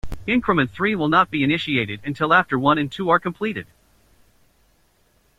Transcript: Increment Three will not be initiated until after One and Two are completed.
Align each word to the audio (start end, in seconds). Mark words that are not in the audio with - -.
Increment 0.25 0.71
Three 0.71 0.95
will 0.95 1.09
not 1.09 1.29
be 1.29 1.43
initiated 1.43 1.99
until 2.03 2.33
after 2.33 2.57
One 2.57 2.79
and 2.79 2.91
Two 2.91 3.11
are 3.11 3.19
completed. 3.19 3.67